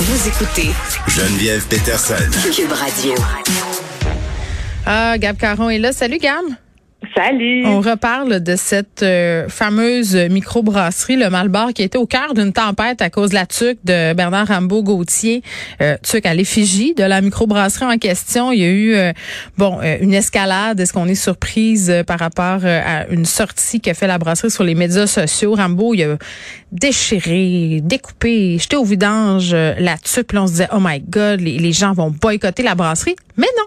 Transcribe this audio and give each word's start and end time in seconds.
Vous 0.00 0.28
écoutez 0.28 0.70
Geneviève 1.08 1.66
Peterson. 1.66 2.14
Cube 2.54 2.70
Radio. 2.72 3.14
Ah, 4.86 5.18
Gab 5.18 5.36
Caron 5.36 5.70
est 5.70 5.78
là. 5.78 5.92
Salut, 5.92 6.18
Gab. 6.18 6.44
Salut. 7.18 7.66
On 7.66 7.80
reparle 7.80 8.40
de 8.44 8.54
cette 8.54 9.02
euh, 9.02 9.48
fameuse 9.48 10.14
microbrasserie, 10.14 11.16
le 11.16 11.28
Malbar, 11.30 11.72
qui 11.72 11.82
était 11.82 11.98
au 11.98 12.06
cœur 12.06 12.32
d'une 12.32 12.52
tempête 12.52 13.02
à 13.02 13.10
cause 13.10 13.30
de 13.30 13.34
la 13.34 13.44
tuque 13.44 13.80
de 13.82 14.12
Bernard 14.12 14.46
Rambaud 14.46 14.84
Gauthier, 14.84 15.42
euh, 15.82 15.96
tuque 16.00 16.26
à 16.26 16.34
l'effigie 16.34 16.94
de 16.94 17.02
la 17.02 17.20
microbrasserie 17.20 17.86
en 17.86 17.98
question. 17.98 18.52
Il 18.52 18.60
y 18.60 18.64
a 18.64 18.68
eu 18.68 18.94
euh, 18.94 19.12
bon 19.56 19.80
euh, 19.82 19.96
une 20.00 20.14
escalade. 20.14 20.78
Est-ce 20.78 20.92
qu'on 20.92 21.08
est 21.08 21.16
surprise 21.16 21.90
euh, 21.90 22.04
par 22.04 22.20
rapport 22.20 22.64
à 22.64 23.08
une 23.08 23.24
sortie 23.24 23.80
qu'a 23.80 23.94
fait 23.94 24.06
la 24.06 24.18
brasserie 24.18 24.52
sur 24.52 24.62
les 24.62 24.76
médias 24.76 25.08
sociaux? 25.08 25.56
Rambaud, 25.56 25.94
il 25.94 26.04
a 26.04 26.18
déchiré, 26.70 27.80
découpé, 27.82 28.58
jeté 28.58 28.76
au 28.76 28.84
vidange 28.84 29.52
la 29.52 29.98
tuque. 29.98 30.28
Puis 30.28 30.38
on 30.38 30.46
se 30.46 30.52
disait, 30.52 30.68
oh 30.72 30.78
my 30.80 31.00
God, 31.00 31.40
les, 31.40 31.58
les 31.58 31.72
gens 31.72 31.94
vont 31.94 32.12
boycotter 32.12 32.62
la 32.62 32.76
brasserie. 32.76 33.16
Mais 33.36 33.48
non. 33.56 33.64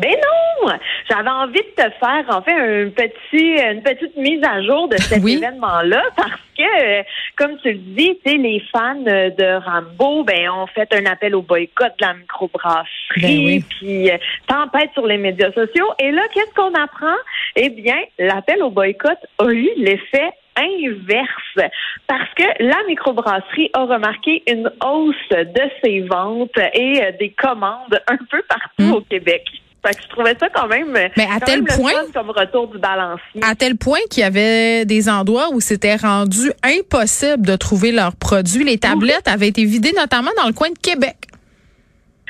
Mais 0.00 0.16
non! 0.16 0.72
J'avais 1.10 1.28
envie 1.28 1.60
de 1.60 1.74
te 1.82 1.90
faire 2.00 2.24
en 2.28 2.40
fait 2.42 2.52
un 2.52 2.88
petit, 2.90 3.56
une 3.60 3.82
petite 3.82 4.16
mise 4.16 4.42
à 4.42 4.62
jour 4.62 4.88
de 4.88 4.96
cet 4.96 5.22
Oui. 5.22 5.34
événement-là 5.36 6.02
parce 6.16 6.40
que, 6.56 6.62
euh, 6.62 7.02
comme 7.36 7.58
tu 7.58 7.72
le 7.72 7.78
dis, 7.78 8.18
tu 8.24 8.30
sais, 8.32 8.36
les 8.38 8.62
fans 8.72 9.04
euh, 9.06 9.30
de 9.30 9.62
Rambo, 9.64 10.24
ben, 10.24 10.48
ont 10.50 10.66
fait 10.68 10.92
un 10.94 11.04
appel 11.06 11.34
au 11.34 11.42
boycott 11.42 11.92
de 12.00 12.06
la 12.06 12.14
microbrasserie, 12.14 12.86
Ben 13.20 13.44
oui. 13.44 13.64
puis 13.68 14.10
euh, 14.10 14.16
tempête 14.46 14.90
sur 14.94 15.06
les 15.06 15.18
médias 15.18 15.52
sociaux. 15.52 15.88
Et 15.98 16.10
là, 16.10 16.22
qu'est-ce 16.32 16.54
qu'on 16.54 16.72
apprend? 16.74 17.16
Eh 17.56 17.68
bien, 17.68 17.96
l'appel 18.18 18.62
au 18.62 18.70
boycott 18.70 19.18
a 19.38 19.44
eu 19.52 19.68
l'effet 19.76 20.30
inverse 20.56 21.70
parce 22.06 22.28
que 22.36 22.44
la 22.60 22.76
microbrasserie 22.88 23.70
a 23.74 23.84
remarqué 23.84 24.42
une 24.46 24.70
hausse 24.84 25.14
de 25.30 25.62
ses 25.82 26.00
ventes 26.00 26.58
et 26.74 27.00
des 27.18 27.30
commandes 27.30 28.00
un 28.06 28.16
peu 28.30 28.42
partout 28.48 28.82
Mm. 28.82 28.92
au 28.94 29.00
Québec. 29.02 29.44
Fait 29.84 29.94
que 29.96 30.02
je 30.02 30.08
trouvais 30.10 30.36
ça 30.38 30.48
quand 30.48 30.68
même, 30.68 30.92
Mais 30.92 31.26
à 31.28 31.40
tel 31.40 31.64
point- 31.64 31.90
comme 32.14 32.30
retour 32.30 32.68
du 32.68 32.78
balancier. 32.78 33.40
À 33.42 33.56
tel 33.56 33.76
point 33.76 33.98
qu'il 34.10 34.22
y 34.22 34.24
avait 34.24 34.84
des 34.84 35.08
endroits 35.08 35.48
où 35.52 35.60
c'était 35.60 35.96
rendu 35.96 36.52
impossible 36.62 37.44
de 37.44 37.56
trouver 37.56 37.90
leurs 37.90 38.14
produits. 38.14 38.62
Les 38.62 38.78
tablettes 38.78 39.26
avaient 39.26 39.48
été 39.48 39.64
vidées 39.64 39.92
notamment 39.96 40.30
dans 40.40 40.46
le 40.46 40.52
coin 40.52 40.70
de 40.70 40.78
Québec. 40.78 41.16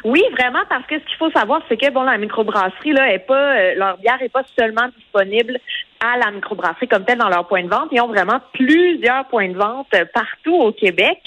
Oui, 0.05 0.23
vraiment, 0.37 0.61
parce 0.69 0.85
que 0.87 0.99
ce 0.99 1.05
qu'il 1.05 1.17
faut 1.19 1.31
savoir, 1.31 1.63
c'est 1.69 1.77
que 1.77 1.89
bon, 1.93 2.03
la 2.03 2.19
microbrasserie 2.19 2.93
là, 2.93 3.13
est 3.13 3.21
pas 3.21 3.55
euh, 3.55 3.75
leur 3.77 3.99
bière 3.99 4.21
est 4.21 4.31
pas 4.33 4.43
seulement 4.59 4.89
disponible 4.99 5.59
à 6.03 6.19
la 6.19 6.33
microbrasserie 6.33 6.89
comme 6.89 7.05
telle 7.05 7.19
dans 7.19 7.29
leur 7.29 7.47
point 7.47 7.63
de 7.63 7.69
vente. 7.69 7.89
Ils 7.93 8.01
ont 8.01 8.09
vraiment 8.09 8.41
plusieurs 8.53 9.27
points 9.29 9.49
de 9.49 9.57
vente 9.57 9.87
euh, 9.95 10.05
partout 10.13 10.55
au 10.55 10.73
Québec. 10.73 11.21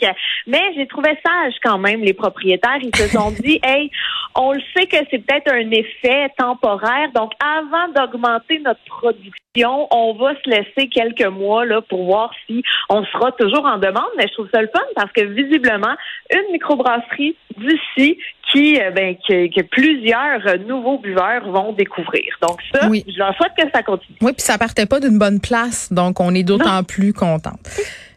Mais 0.48 0.62
j'ai 0.76 0.86
trouvé 0.88 1.18
sage 1.26 1.54
quand 1.64 1.78
même 1.78 2.02
les 2.02 2.14
propriétaires. 2.14 2.78
Ils 2.82 2.96
se 2.96 3.08
sont 3.08 3.32
dit, 3.32 3.60
hey, 3.64 3.90
on 4.36 4.52
le 4.52 4.62
sait 4.76 4.86
que 4.88 4.98
c'est 5.10 5.20
peut-être 5.20 5.52
un 5.52 5.72
effet 5.72 6.30
temporaire. 6.38 7.10
Donc, 7.16 7.32
avant 7.40 7.88
d'augmenter 7.94 8.60
notre 8.60 8.84
production, 8.86 9.88
on 9.92 10.14
va 10.14 10.34
se 10.44 10.50
laisser 10.50 10.90
quelques 10.90 11.26
mois 11.26 11.66
là 11.66 11.82
pour 11.82 12.04
voir 12.04 12.32
si 12.46 12.62
on 12.90 13.06
sera 13.06 13.32
toujours 13.32 13.66
en 13.66 13.78
demande. 13.78 14.12
Mais 14.18 14.28
je 14.28 14.34
trouve 14.34 14.50
ça 14.54 14.62
le 14.62 14.68
fun 14.68 14.84
parce 14.96 15.12
que 15.14 15.24
visiblement, 15.24 15.96
une 16.34 16.52
microbrasserie 16.52 17.38
d'ici 17.58 18.20
qui, 18.52 18.80
euh, 18.80 18.92
ben, 18.92 19.16
que, 19.28 19.48
que 19.54 19.62
plusieurs 19.64 20.60
nouveaux 20.68 20.98
buveurs 21.00 21.50
vont 21.50 21.74
découvrir. 21.74 22.24
Donc 22.42 22.60
ça, 22.74 22.88
Oui. 22.90 23.04
je 23.08 23.18
leur 23.18 23.36
souhaite 23.36 23.54
que 23.58 23.70
ça 23.74 23.84
continue. 23.84 24.18
Oui, 24.22 24.34
puis 24.34 24.42
ça 24.44 24.58
partait 24.58 24.86
pas 24.86 25.00
d'une 25.00 25.18
bonne 25.18 25.40
place, 25.40 25.92
donc 25.92 26.20
on 26.20 26.34
est 26.34 26.44
d'autant 26.44 26.84
plus 26.84 27.14
contente. 27.14 27.60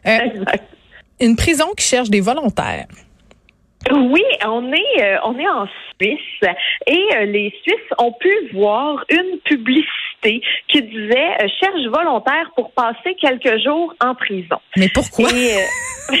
Euh, 0.07 0.17
Exact. 0.17 0.63
une 1.19 1.35
prison 1.35 1.65
qui 1.77 1.85
cherche 1.85 2.09
des 2.09 2.21
volontaires. 2.21 2.87
Oui, 3.91 4.23
on 4.45 4.71
est 4.73 5.01
euh, 5.03 5.17
on 5.25 5.37
est 5.39 5.47
en 5.47 5.65
Suisse 5.99 6.19
et 6.85 7.01
euh, 7.15 7.25
les 7.25 7.53
Suisses 7.63 7.93
ont 7.97 8.11
pu 8.19 8.29
voir 8.53 9.03
une 9.09 9.39
publicité 9.45 9.87
qui 10.21 10.81
disait 10.81 11.31
euh, 11.41 11.47
cherche 11.59 11.85
volontaire 11.87 12.51
pour 12.55 12.71
passer 12.71 13.15
quelques 13.19 13.61
jours 13.63 13.93
en 14.03 14.15
prison. 14.15 14.57
Mais 14.77 14.89
pourquoi? 14.89 15.29
Et, 15.31 15.57
euh, 15.57 15.65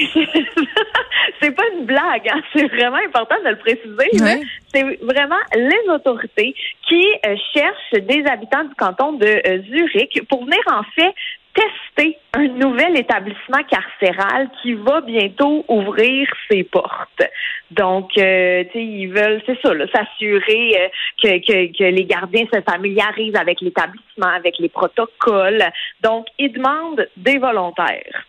c'est 1.41 1.51
pas 1.51 1.63
une 1.77 1.85
blague, 1.85 2.29
hein, 2.29 2.41
c'est 2.53 2.67
vraiment 2.67 2.97
important 3.05 3.35
de 3.43 3.49
le 3.49 3.57
préciser. 3.57 4.23
Ouais. 4.23 4.41
C'est 4.73 4.83
vraiment 5.01 5.39
les 5.55 5.91
autorités 5.91 6.53
qui 6.87 7.05
euh, 7.25 7.35
cherchent 7.53 8.03
des 8.05 8.23
habitants 8.25 8.63
du 8.63 8.75
canton 8.75 9.13
de 9.13 9.25
euh, 9.25 9.61
Zurich 9.63 10.21
pour 10.29 10.45
venir 10.45 10.59
en 10.67 10.83
fait 10.95 11.13
tester 11.53 12.17
un 12.33 12.47
nouvel 12.47 12.97
établissement 12.97 13.63
carcéral 13.69 14.49
qui 14.61 14.73
va 14.73 15.01
bientôt 15.01 15.65
ouvrir 15.67 16.27
ses 16.49 16.63
portes. 16.63 17.23
Donc, 17.71 18.11
euh, 18.17 18.63
tu 18.65 18.71
sais, 18.71 18.83
ils 18.83 19.07
veulent, 19.07 19.41
c'est 19.45 19.59
ça, 19.61 19.71
s'assurer 19.93 20.77
euh, 20.79 20.87
que, 21.21 21.37
que, 21.45 21.77
que 21.77 21.83
les 21.83 22.05
gardiens 22.05 22.45
se 22.53 22.61
familiarisent 22.61 23.35
avec 23.35 23.61
l'établissement, 23.61 24.27
avec 24.35 24.57
les 24.59 24.69
protocoles. 24.69 25.63
Donc, 26.01 26.27
ils 26.37 26.51
demandent 26.51 27.07
des 27.17 27.37
volontaires. 27.37 28.25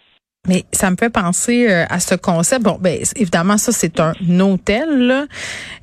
Mais 0.48 0.64
ça 0.72 0.90
me 0.90 0.96
fait 0.96 1.10
penser 1.10 1.66
euh, 1.68 1.84
à 1.90 2.00
ce 2.00 2.14
concept. 2.14 2.62
Bon, 2.62 2.78
ben 2.80 2.98
évidemment, 3.16 3.58
ça 3.58 3.72
c'est 3.72 4.00
un 4.00 4.14
hôtel. 4.40 5.06
Là. 5.06 5.26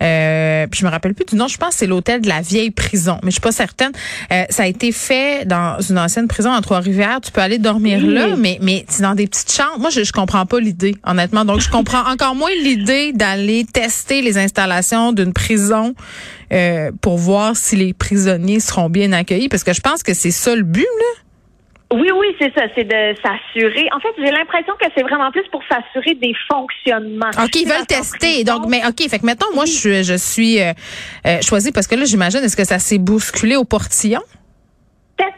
Euh, 0.01 0.65
puis 0.65 0.79
je 0.79 0.85
me 0.85 0.89
rappelle 0.89 1.13
plus 1.13 1.25
du 1.25 1.35
nom. 1.35 1.47
Je 1.47 1.57
pense 1.57 1.69
que 1.69 1.75
c'est 1.75 1.85
l'hôtel 1.85 2.21
de 2.21 2.27
la 2.27 2.41
vieille 2.41 2.71
prison, 2.71 3.19
mais 3.21 3.29
je 3.29 3.35
suis 3.35 3.41
pas 3.41 3.51
certaine. 3.51 3.91
Euh, 4.31 4.45
ça 4.49 4.63
a 4.63 4.65
été 4.65 4.91
fait 4.91 5.45
dans 5.45 5.79
une 5.79 5.99
ancienne 5.99 6.27
prison 6.27 6.49
en 6.51 6.59
Trois-Rivières. 6.61 7.21
Tu 7.21 7.31
peux 7.31 7.41
aller 7.41 7.59
dormir 7.59 7.99
Oui. 8.01 8.11
là, 8.11 8.35
mais 8.35 8.57
mais 8.59 8.83
c'est 8.89 9.03
dans 9.03 9.13
des 9.13 9.27
petites 9.27 9.51
chambres. 9.51 9.77
Moi, 9.79 9.91
je, 9.91 10.03
je 10.03 10.11
comprends 10.11 10.47
pas 10.47 10.59
l'idée, 10.59 10.95
honnêtement. 11.05 11.45
Donc, 11.45 11.59
je 11.61 11.69
comprends 11.69 12.09
encore 12.11 12.33
moins 12.33 12.49
l'idée 12.63 13.13
d'aller 13.13 13.63
tester 13.71 14.23
les 14.23 14.39
installations 14.39 15.13
d'une 15.13 15.33
prison 15.33 15.93
euh, 16.51 16.91
pour 17.01 17.17
voir 17.19 17.55
si 17.55 17.75
les 17.75 17.93
prisonniers 17.93 18.59
seront 18.59 18.89
bien 18.89 19.11
accueillis, 19.13 19.49
parce 19.49 19.63
que 19.63 19.73
je 19.73 19.81
pense 19.81 20.01
que 20.01 20.15
c'est 20.15 20.31
ça 20.31 20.55
le 20.55 20.63
but. 20.63 20.81
Là. 20.81 21.21
Oui, 21.93 22.09
oui, 22.13 22.27
c'est 22.39 22.53
ça, 22.53 22.63
c'est 22.75 22.83
de 22.83 23.15
s'assurer. 23.23 23.87
En 23.95 23.99
fait, 24.01 24.09
j'ai 24.17 24.29
l'impression 24.31 24.73
que 24.79 24.87
c'est 24.95 25.03
vraiment 25.03 25.31
plus 25.31 25.45
pour 25.51 25.61
s'assurer 25.69 26.15
des 26.15 26.33
fonctionnements. 26.51 27.29
OK, 27.41 27.55
ils 27.55 27.67
veulent 27.67 27.85
tester. 27.87 28.43
Donc, 28.43 28.67
mais 28.67 28.81
OK, 28.85 29.07
fait 29.09 29.19
que 29.19 29.25
mettons, 29.25 29.53
moi, 29.55 29.63
je 29.65 29.71
suis, 29.71 30.03
je 30.03 30.15
suis 30.17 30.61
euh, 30.61 30.73
euh, 31.25 31.41
choisie 31.41 31.71
parce 31.71 31.87
que 31.87 31.95
là, 31.95 32.03
j'imagine, 32.03 32.41
est-ce 32.43 32.57
que 32.57 32.65
ça 32.65 32.79
s'est 32.79 32.97
bousculé 32.97 33.55
au 33.55 33.63
portillon? 33.63 34.19
700 35.17 35.33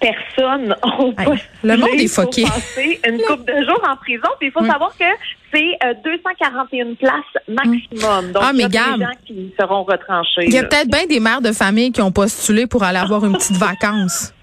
personnes 0.00 0.74
ont 0.82 1.14
Hey, 1.18 1.24
postulé 1.24 1.40
le 1.64 1.76
monde 1.78 1.88
est 1.98 2.14
pour 2.14 2.30
passer 2.30 3.00
une 3.08 3.18
couple 3.26 3.52
de 3.52 3.64
jours 3.64 3.82
en 3.90 3.96
prison. 3.96 4.28
Puis 4.38 4.48
il 4.48 4.52
faut 4.52 4.64
savoir 4.64 4.94
que 4.96 5.04
c'est 5.52 5.70
euh, 5.84 5.94
241 6.04 6.94
places 6.94 7.14
maximum. 7.48 8.32
Donc, 8.32 8.42
Ah, 8.46 8.52
mais 8.52 8.64
il 8.64 8.74
y 8.74 8.78
a 8.78 8.90
Gab, 8.90 8.98
des 8.98 9.04
gens 9.06 9.10
qui 9.26 9.54
seront 9.58 9.84
retranchés. 9.84 10.44
Il 10.46 10.52
y 10.52 10.58
a 10.58 10.64
peut-être 10.64 10.88
bien 10.90 11.06
des 11.06 11.18
mères 11.18 11.40
de 11.40 11.52
famille 11.52 11.90
qui 11.92 12.02
ont 12.02 12.12
postulé 12.12 12.66
pour 12.66 12.82
aller 12.84 12.98
avoir 12.98 13.24
une 13.24 13.32
petite 13.32 13.56
vacance. 13.56 14.34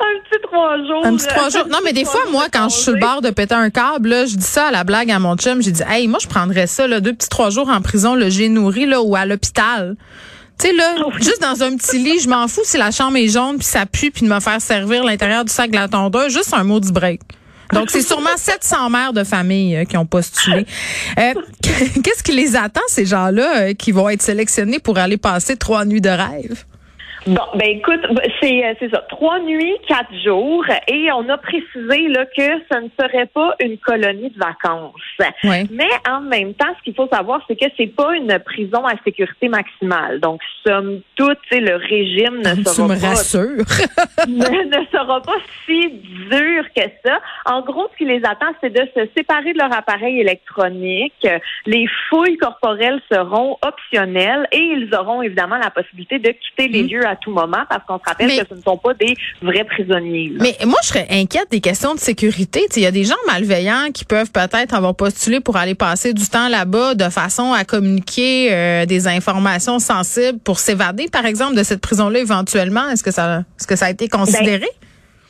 Un 0.00 0.20
petit 0.22 0.42
trois 0.42 0.76
jours. 0.78 1.06
Un 1.06 1.16
petit 1.16 1.26
trois 1.26 1.50
jours. 1.50 1.66
Non, 1.68 1.78
mais 1.84 1.92
des 1.92 2.04
fois, 2.04 2.20
moi, 2.30 2.46
quand 2.52 2.68
je 2.68 2.74
suis 2.74 2.84
sur 2.84 2.92
le 2.92 3.00
bord 3.00 3.22
de 3.22 3.30
péter 3.30 3.54
un 3.54 3.70
câble, 3.70 4.08
là, 4.08 4.26
je 4.26 4.36
dis 4.36 4.44
ça 4.44 4.66
à 4.66 4.70
la 4.70 4.84
blague 4.84 5.10
à 5.10 5.18
mon 5.18 5.36
chum. 5.36 5.62
J'ai 5.62 5.72
dit, 5.72 5.82
hey, 5.88 6.08
moi, 6.08 6.18
je 6.22 6.26
prendrais 6.26 6.66
ça, 6.66 6.86
là, 6.86 7.00
deux 7.00 7.12
petits 7.12 7.28
trois 7.28 7.50
jours 7.50 7.68
en 7.68 7.80
prison, 7.80 8.14
le 8.14 8.30
j'ai 8.30 8.48
nourri, 8.48 8.86
là, 8.86 9.02
ou 9.02 9.16
à 9.16 9.24
l'hôpital. 9.24 9.96
Tu 10.58 10.68
sais, 10.68 10.72
là, 10.72 10.94
juste 11.18 11.42
dans 11.42 11.62
un 11.62 11.76
petit 11.76 11.98
lit, 11.98 12.20
je 12.20 12.28
m'en 12.28 12.48
fous 12.48 12.62
si 12.64 12.78
la 12.78 12.90
chambre 12.90 13.16
est 13.18 13.28
jaune, 13.28 13.56
puis 13.56 13.66
ça 13.66 13.84
pue, 13.84 14.10
puis 14.10 14.26
de 14.26 14.32
me 14.32 14.40
faire 14.40 14.60
servir 14.60 15.04
l'intérieur 15.04 15.44
du 15.44 15.52
sac 15.52 15.70
de 15.70 15.76
la 15.76 15.88
tondeuse. 15.88 16.32
Juste 16.32 16.54
un 16.54 16.64
mot 16.64 16.80
du 16.80 16.92
break. 16.92 17.20
Donc, 17.72 17.90
c'est 17.90 18.02
sûrement 18.02 18.36
700 18.36 18.90
mères 18.90 19.12
de 19.12 19.24
famille 19.24 19.76
euh, 19.76 19.84
qui 19.84 19.96
ont 19.96 20.06
postulé. 20.06 20.66
Euh, 21.18 21.34
Qu'est-ce 21.62 22.22
qui 22.22 22.32
les 22.32 22.54
attend, 22.56 22.80
ces 22.86 23.06
gens-là, 23.06 23.56
euh, 23.56 23.74
qui 23.74 23.92
vont 23.92 24.08
être 24.08 24.22
sélectionnés 24.22 24.78
pour 24.78 24.98
aller 24.98 25.16
passer 25.16 25.56
trois 25.56 25.84
nuits 25.84 26.00
de 26.00 26.08
rêve? 26.08 26.64
Bon, 27.26 27.42
ben 27.54 27.68
écoute, 27.68 28.00
c'est 28.40 28.64
euh, 28.64 28.74
c'est 28.78 28.90
ça, 28.90 29.04
trois 29.08 29.40
nuits, 29.40 29.76
quatre 29.88 30.14
jours, 30.24 30.64
et 30.86 31.10
on 31.12 31.28
a 31.28 31.36
précisé 31.38 32.08
là 32.08 32.24
que 32.26 32.42
ce 32.70 32.78
ne 32.78 32.88
serait 33.00 33.26
pas 33.26 33.54
une 33.60 33.78
colonie 33.78 34.30
de 34.30 34.38
vacances. 34.38 34.94
Ouais. 35.44 35.64
Mais 35.70 35.88
en 36.08 36.20
même 36.20 36.54
temps, 36.54 36.72
ce 36.78 36.84
qu'il 36.84 36.94
faut 36.94 37.08
savoir, 37.08 37.40
c'est 37.48 37.56
que 37.56 37.66
c'est 37.76 37.88
pas 37.88 38.14
une 38.14 38.38
prison 38.38 38.84
à 38.84 38.92
sécurité 39.04 39.48
maximale. 39.48 40.20
Donc, 40.20 40.40
somme 40.64 41.00
toute, 41.16 41.38
le 41.50 41.74
régime 41.76 42.38
ne 42.38 42.54
Tu 42.54 42.64
sera 42.64 42.88
me 42.88 43.00
pas 43.00 44.26
ne, 44.28 44.78
ne 44.78 44.86
sera 44.92 45.20
pas 45.20 45.36
si 45.64 45.88
dur 46.30 46.64
que 46.76 46.82
ça. 47.04 47.18
En 47.44 47.62
gros, 47.62 47.88
ce 47.92 47.98
qui 47.98 48.04
les 48.04 48.22
attend, 48.24 48.52
c'est 48.60 48.70
de 48.70 48.86
se 48.94 49.08
séparer 49.16 49.52
de 49.52 49.58
leur 49.58 49.72
appareil 49.76 50.20
électronique. 50.20 51.26
Les 51.66 51.86
fouilles 52.08 52.36
corporelles 52.36 53.00
seront 53.10 53.58
optionnelles 53.62 54.46
et 54.52 54.58
ils 54.60 54.94
auront 54.94 55.22
évidemment 55.22 55.56
la 55.58 55.70
possibilité 55.70 56.18
de 56.18 56.30
quitter 56.30 56.68
les 56.68 56.82
Mhm. 56.82 56.88
lieux 56.90 57.06
à 57.06 57.15
tout 57.16 57.30
moment 57.32 57.64
parce 57.68 57.84
qu'on 57.86 57.98
se 57.98 58.04
rappelle 58.06 58.26
Mais- 58.28 58.38
que 58.38 58.48
ce 58.48 58.54
ne 58.54 58.62
sont 58.62 58.76
pas 58.76 58.94
des 58.94 59.16
vrais 59.42 59.64
prisonniers. 59.64 60.30
là. 60.34 60.38
Mais 60.40 60.56
moi, 60.66 60.78
je 60.82 60.88
serais 60.88 61.06
inquiète 61.10 61.50
des 61.50 61.60
questions 61.60 61.94
de 61.94 62.00
sécurité. 62.00 62.66
Il 62.76 62.82
y 62.82 62.86
a 62.86 62.90
des 62.90 63.04
gens 63.04 63.14
malveillants 63.26 63.90
qui 63.92 64.04
peuvent 64.04 64.30
peut-être 64.30 64.74
avoir 64.74 64.94
postulé 64.94 65.40
pour 65.40 65.56
aller 65.56 65.74
passer 65.74 66.12
du 66.12 66.26
temps 66.28 66.48
là-bas 66.48 66.94
de 66.94 67.08
façon 67.08 67.52
à 67.52 67.64
communiquer 67.64 68.52
euh, 68.52 68.86
des 68.86 69.08
informations 69.08 69.78
sensibles 69.78 70.38
pour 70.38 70.58
s'évader, 70.58 71.08
par 71.10 71.26
exemple, 71.26 71.56
de 71.56 71.62
cette 71.62 71.80
prison-là 71.80 72.18
éventuellement. 72.20 72.88
Est-ce 72.88 73.02
que 73.02 73.10
ça, 73.10 73.44
est-ce 73.58 73.66
que 73.66 73.76
ça 73.76 73.86
a 73.86 73.90
été 73.90 74.08
considéré? 74.08 74.66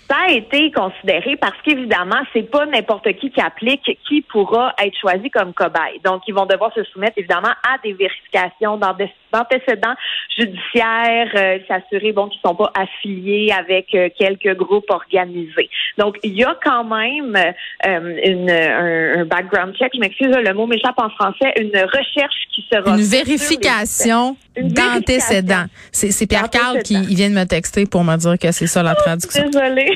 Ça 0.08 0.16
a 0.28 0.30
été 0.30 0.70
considéré 0.70 1.36
parce 1.36 1.56
qu'évidemment, 1.64 2.20
c'est 2.32 2.48
pas 2.48 2.64
n'importe 2.66 3.12
qui 3.14 3.30
qui 3.30 3.40
applique 3.40 3.98
qui 4.06 4.22
pourra 4.22 4.72
être 4.78 4.96
choisi 4.98 5.30
comme 5.30 5.52
cobaye. 5.52 6.00
Donc, 6.04 6.22
ils 6.28 6.34
vont 6.34 6.46
devoir 6.46 6.72
se 6.74 6.84
soumettre 6.84 7.18
évidemment 7.18 7.48
à 7.48 7.78
des 7.82 7.92
vérifications 7.92 8.76
d'antécédents 8.76 9.94
judiciaires, 10.38 11.30
euh, 11.34 11.58
s'assurer 11.66 12.12
bon 12.12 12.28
qu'ils 12.28 12.40
sont 12.40 12.54
pas 12.54 12.70
affiliés 12.74 13.52
avec 13.56 13.94
euh, 13.94 14.08
quelques 14.16 14.56
groupes 14.56 14.90
organisés. 14.90 15.70
Donc, 15.98 16.18
il 16.22 16.34
y 16.34 16.44
a 16.44 16.56
quand 16.62 16.84
même 16.84 17.36
euh, 17.36 18.20
une, 18.24 18.50
un, 18.50 19.24
background 19.24 19.74
check. 19.76 19.90
Je 19.94 20.00
m'excuse, 20.00 20.28
le 20.28 20.54
mot 20.54 20.66
m'échappe 20.66 20.98
en 20.98 21.10
français. 21.10 21.52
Une 21.58 21.76
recherche 21.76 22.46
qui 22.54 22.64
sera 22.70 22.96
une 22.96 23.02
vérification 23.02 24.36
d'antécédents. 24.56 25.64
C'est 25.90 26.26
Pierre 26.28 26.50
Carl 26.50 26.82
qui 26.82 27.14
vient 27.14 27.30
de 27.30 27.34
me 27.34 27.44
texter 27.44 27.86
pour 27.86 28.04
me 28.04 28.16
dire 28.16 28.38
que 28.38 28.52
c'est 28.52 28.66
ça 28.66 28.82
la 28.82 28.94
oh, 28.96 29.02
traduction. 29.02 29.44
Désolée. 29.46 29.95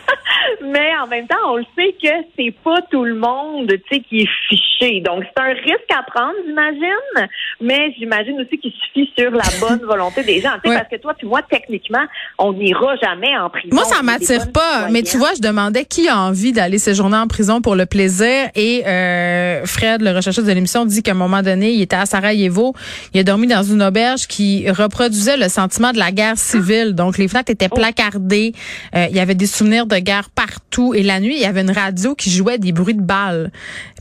Mais 0.63 0.89
en 1.01 1.07
même 1.07 1.27
temps, 1.27 1.35
on 1.47 1.57
le 1.57 1.65
sait 1.75 1.95
que 2.01 2.09
c'est 2.37 2.53
pas 2.63 2.81
tout 2.89 3.03
le 3.03 3.15
monde, 3.15 3.67
tu 3.67 3.95
sais, 3.95 4.01
qui 4.01 4.21
est 4.21 4.29
fiché. 4.47 5.01
Donc, 5.01 5.23
c'est 5.23 5.41
un 5.41 5.53
risque 5.53 5.91
à 5.97 6.03
prendre, 6.03 6.35
j'imagine. 6.45 7.27
Mais 7.59 7.93
j'imagine 7.97 8.39
aussi 8.41 8.57
qu'il 8.57 8.71
suffit 8.71 9.11
sur 9.17 9.31
la 9.31 9.43
bonne 9.59 9.81
volonté 9.85 10.23
des 10.23 10.39
gens. 10.39 10.51
Tu 10.63 10.69
sais, 10.69 10.77
parce 10.77 10.89
que 10.89 10.97
toi, 10.97 11.13
puis 11.17 11.27
moi, 11.27 11.41
techniquement, 11.49 12.03
on 12.37 12.53
n'ira 12.53 12.95
jamais 12.97 13.35
en 13.37 13.49
prison. 13.49 13.75
Moi, 13.75 13.85
ça 13.85 14.01
m'attire 14.03 14.51
pas. 14.51 14.89
Mais 14.91 15.03
tu 15.03 15.17
vois, 15.17 15.33
je 15.35 15.41
demandais 15.41 15.85
qui 15.85 16.07
a 16.07 16.17
envie 16.17 16.51
d'aller 16.51 16.77
séjourner 16.77 17.17
en 17.17 17.27
prison 17.27 17.61
pour 17.61 17.75
le 17.75 17.85
plaisir. 17.85 18.49
Et 18.55 18.83
euh, 18.85 19.65
Fred, 19.65 20.01
le 20.01 20.11
rechercheur 20.11 20.45
de 20.45 20.51
l'émission, 20.51 20.85
dit 20.85 21.01
qu'à 21.01 21.11
un 21.11 21.15
moment 21.15 21.41
donné, 21.41 21.71
il 21.71 21.81
était 21.81 21.95
à 21.95 22.05
Sarajevo. 22.05 22.73
Il 23.13 23.19
a 23.19 23.23
dormi 23.23 23.47
dans 23.47 23.63
une 23.63 23.81
auberge 23.81 24.27
qui 24.27 24.69
reproduisait 24.69 25.37
le 25.37 25.49
sentiment 25.49 25.91
de 25.91 25.99
la 25.99 26.11
guerre 26.11 26.37
civile. 26.37 26.93
Donc, 26.93 27.17
les 27.17 27.27
fenêtres 27.27 27.51
étaient 27.51 27.69
oh. 27.71 27.75
placardées. 27.75 28.53
Euh, 28.95 29.07
il 29.09 29.15
y 29.15 29.19
avait 29.19 29.35
des 29.35 29.47
souvenirs 29.47 29.85
de 29.85 29.97
guerre 29.97 30.29
partout. 30.29 30.50
Et 30.93 31.03
la 31.03 31.19
nuit, 31.19 31.35
il 31.35 31.41
y 31.41 31.45
avait 31.45 31.61
une 31.61 31.71
radio 31.71 32.15
qui 32.15 32.29
jouait 32.29 32.57
des 32.57 32.71
bruits 32.71 32.95
de 32.95 33.01
balles. 33.01 33.51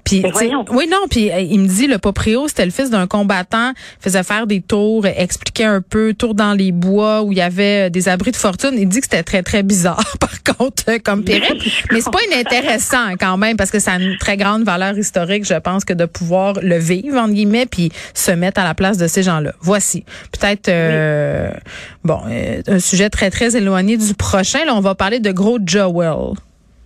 Puis, 0.05 0.25
oui, 0.73 0.89
non, 0.91 1.07
puis 1.11 1.31
euh, 1.31 1.41
il 1.41 1.61
me 1.61 1.69
dit, 1.69 1.87
le 1.87 1.99
Poprio, 1.99 2.49
c'était 2.49 2.65
le 2.65 2.71
fils 2.71 2.91
d'un 2.91 3.07
combattant, 3.07 3.73
faisait 4.01 4.23
faire 4.23 4.47
des 4.47 4.61
tours, 4.61 5.07
expliquait 5.07 5.65
un 5.65 5.83
peu, 5.83 6.15
tour 6.15 6.35
dans 6.35 6.53
les 6.53 6.73
bois 6.73 7.23
où 7.23 7.33
il 7.33 7.39
y 7.39 7.43
avait 7.43 7.87
euh, 7.87 7.91
des 7.91 8.09
abris 8.09 8.31
de 8.31 8.37
fortune. 8.37 8.73
Il 8.77 8.89
dit 8.89 9.01
que 9.01 9.07
c'était 9.07 9.23
très, 9.23 9.43
très 9.43 9.63
bizarre, 9.63 10.17
par 10.21 10.57
contre, 10.57 10.85
euh, 10.89 10.99
comme 11.03 11.25
périple. 11.25 11.65
Mais 11.93 12.01
c'est 12.01 12.11
pas 12.11 12.19
inintéressant 12.33 13.15
quand 13.19 13.37
même, 13.37 13.57
parce 13.57 13.71
que 13.71 13.79
ça 13.79 13.93
a 13.93 13.99
une 13.99 14.17
très 14.19 14.37
grande 14.37 14.65
valeur 14.65 14.97
historique, 14.97 15.45
je 15.45 15.59
pense, 15.59 15.85
que 15.85 15.93
de 15.93 16.07
pouvoir 16.07 16.55
le 16.63 16.79
vivre, 16.79 17.19
entre 17.19 17.35
guillemets, 17.35 17.67
puis 17.67 17.93
se 18.15 18.31
mettre 18.31 18.61
à 18.61 18.65
la 18.65 18.75
place 18.75 18.97
de 18.97 19.07
ces 19.07 19.23
gens-là. 19.23 19.53
Voici. 19.61 20.05
Peut-être, 20.33 20.71
bon, 22.05 22.21
un 22.67 22.79
sujet 22.79 23.11
très, 23.11 23.31
très 23.31 23.57
éloigné 23.57 23.97
du 23.97 24.15
prochain. 24.15 24.65
Là, 24.65 24.75
on 24.75 24.81
va 24.81 24.95
parler 24.95 25.21
de 25.21 25.31
Gros 25.33 25.59
Joel. 25.65 26.35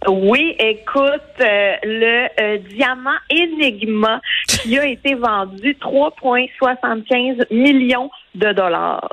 Oui, 0.09 0.55
écoute, 0.59 1.21
euh, 1.41 1.73
le 1.83 2.29
euh, 2.41 2.59
diamant 2.71 3.17
Enigma 3.31 4.21
qui 4.49 4.79
a 4.79 4.87
été 4.87 5.15
vendu 5.15 5.77
3,75 5.81 7.47
millions 7.51 8.11
de 8.35 8.53
dollars. 8.53 9.09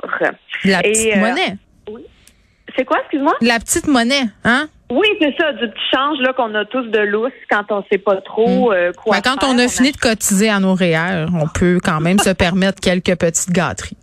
La 0.64 0.82
petite 0.82 1.16
euh, 1.16 1.20
monnaie. 1.20 1.56
Oui. 1.90 2.02
C'est 2.76 2.84
quoi, 2.84 2.98
excuse-moi? 3.00 3.34
La 3.40 3.58
petite 3.58 3.86
monnaie, 3.86 4.24
hein? 4.44 4.68
Oui, 4.90 5.06
c'est 5.20 5.34
ça, 5.38 5.52
du 5.52 5.68
petit 5.68 5.90
change 5.90 6.18
là 6.20 6.34
qu'on 6.34 6.54
a 6.54 6.66
tous 6.66 6.84
de 6.84 6.98
lousse 6.98 7.32
quand 7.50 7.64
on 7.70 7.82
sait 7.90 7.98
pas 7.98 8.20
trop 8.20 8.72
hmm. 8.72 8.92
quoi. 8.92 9.16
Ben, 9.16 9.22
quand 9.22 9.44
on 9.44 9.58
a 9.58 9.68
fini 9.68 9.92
de 9.92 9.96
cotiser 9.96 10.50
à 10.50 10.60
nos 10.60 10.74
REER, 10.74 11.26
on 11.34 11.48
peut 11.48 11.78
quand 11.82 12.00
même 12.00 12.18
se 12.18 12.30
permettre 12.34 12.80
quelques 12.80 13.16
petites 13.18 13.50
gâteries. 13.50 13.96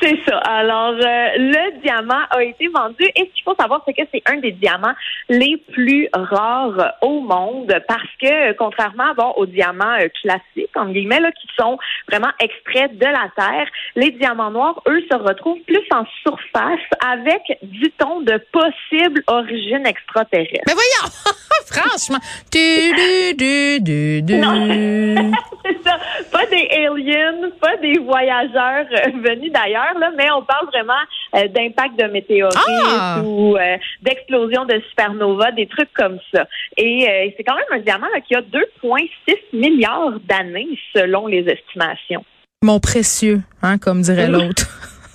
C'est 0.00 0.18
ça. 0.28 0.36
Alors, 0.38 0.92
euh, 0.92 1.28
le 1.38 1.80
diamant 1.80 2.22
a 2.30 2.42
été 2.42 2.68
vendu 2.68 3.02
et 3.02 3.20
ce 3.20 3.34
qu'il 3.34 3.44
faut 3.44 3.54
savoir, 3.58 3.82
c'est 3.86 3.94
que 3.94 4.02
c'est 4.12 4.22
un 4.30 4.36
des 4.36 4.52
diamants 4.52 4.94
les 5.28 5.56
plus 5.72 6.08
rares 6.12 6.94
au 7.00 7.20
monde 7.20 7.74
parce 7.88 8.02
que, 8.20 8.52
contrairement 8.52 9.14
bon, 9.16 9.32
aux 9.36 9.46
diamants 9.46 9.96
euh, 9.98 10.08
classiques, 10.22 10.76
en 10.76 10.86
guillemets, 10.86 11.20
là, 11.20 11.30
qui 11.32 11.48
sont 11.58 11.78
vraiment 12.08 12.30
extraits 12.40 12.96
de 12.98 13.06
la 13.06 13.30
Terre, 13.36 13.66
les 13.94 14.10
diamants 14.10 14.50
noirs, 14.50 14.82
eux, 14.86 15.02
se 15.10 15.16
retrouvent 15.16 15.60
plus 15.66 15.86
en 15.90 16.04
surface 16.22 16.80
avec, 17.04 17.58
dit-on, 17.62 18.20
de 18.20 18.38
possibles 18.52 19.22
origines 19.28 19.86
extraterrestres. 19.86 20.64
Mais 20.66 20.74
voyons! 20.74 21.10
Franchement! 21.66 22.18
Du, 22.52 23.34
du, 23.34 23.80
du, 23.80 24.22
du, 24.22 24.34
c'est 25.64 25.82
ça. 25.82 25.98
Pas 26.30 26.46
des 26.46 26.68
aliens, 26.70 27.50
pas 27.60 27.76
des 27.78 27.98
voyageurs 27.98 28.86
euh, 28.92 29.10
venus 29.22 29.52
d'ailleurs 29.52 29.85
mais 30.16 30.30
on 30.30 30.42
parle 30.42 30.66
vraiment 30.66 30.92
euh, 31.34 31.48
d'impact 31.48 31.98
de 31.98 32.04
météorites 32.12 32.56
ah! 32.88 33.20
ou 33.24 33.56
euh, 33.56 33.76
d'explosion 34.02 34.64
de 34.64 34.80
supernova, 34.88 35.52
des 35.52 35.66
trucs 35.66 35.92
comme 35.94 36.18
ça. 36.32 36.46
Et 36.76 37.08
euh, 37.08 37.30
c'est 37.36 37.44
quand 37.44 37.54
même 37.56 37.64
un 37.72 37.80
diamant 37.80 38.06
qui 38.26 38.34
a 38.34 38.40
2,6 38.40 39.34
milliards 39.52 40.18
d'années 40.28 40.78
selon 40.94 41.26
les 41.26 41.46
estimations. 41.48 42.24
Mon 42.62 42.80
précieux, 42.80 43.40
hein, 43.62 43.78
comme 43.78 44.02
dirait 44.02 44.28
l'autre. 44.28 44.66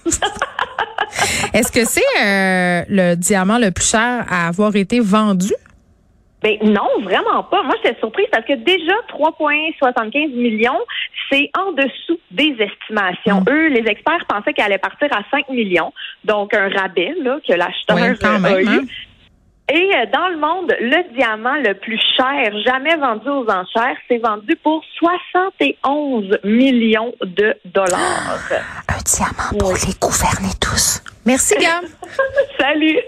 Est-ce 1.54 1.72
que 1.72 1.86
c'est 1.86 2.86
le 2.90 3.16
diamant 3.16 3.58
le 3.58 3.72
plus 3.72 3.90
cher 3.90 4.26
à 4.30 4.48
avoir 4.48 4.76
été 4.76 5.00
vendu? 5.00 5.54
Ben 6.42 6.58
non, 6.64 6.90
vraiment 7.04 7.44
pas. 7.44 7.62
Moi, 7.64 7.76
j'étais 7.84 8.00
surprise 8.00 8.26
parce 8.32 8.46
que 8.46 8.54
déjà 8.54 8.94
3,75 9.10 10.34
millions, 10.34 10.80
c'est 11.32 11.52
en 11.58 11.72
dessous 11.72 12.20
des 12.32 12.56
estimations. 12.60 13.42
Mm. 13.42 13.50
Eux, 13.50 13.68
les 13.68 13.88
experts 13.88 14.26
pensaient 14.28 14.54
qu'elle 14.54 14.66
allait 14.66 14.80
partir 14.80 15.08
à 15.12 15.22
5 15.30 15.50
millions, 15.50 15.94
donc 16.24 16.54
un 16.54 16.70
rabais 16.70 17.14
là 17.22 17.38
que 17.48 17.54
l'acheteur 17.54 17.98
a 17.98 18.62
eu. 18.62 18.68
Hein. 18.68 18.86
Et 19.72 19.90
euh, 19.96 20.06
dans 20.12 20.28
le 20.28 20.38
monde, 20.38 20.76
le 20.82 21.14
diamant 21.16 21.56
le 21.56 21.74
plus 21.76 22.00
cher 22.18 22.52
jamais 22.66 22.96
vendu 22.98 23.30
aux 23.30 23.50
enchères, 23.50 23.96
c'est 24.10 24.18
vendu 24.18 24.56
pour 24.58 24.84
71 24.98 26.40
millions 26.44 27.14
de 27.22 27.56
dollars. 27.66 28.40
Un 28.90 29.02
diamant 29.06 29.60
pour 29.60 29.74
les 29.74 29.94
gouverner 30.02 30.54
tous. 30.60 31.02
Merci, 31.26 31.56
Gab. 31.56 31.86
Salut. 32.60 33.00